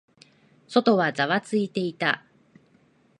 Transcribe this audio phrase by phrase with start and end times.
[0.67, 2.25] 外はざわついていた。